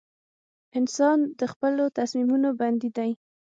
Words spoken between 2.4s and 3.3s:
بندي دی.